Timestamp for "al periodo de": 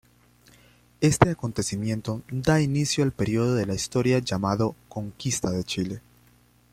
3.03-3.67